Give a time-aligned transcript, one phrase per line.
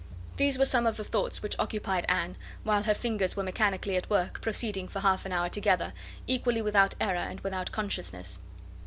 [0.37, 4.09] These were some of the thoughts which occupied Anne, while her fingers were mechanically at
[4.09, 5.93] work, proceeding for half an hour together,
[6.25, 8.39] equally without error, and without consciousness.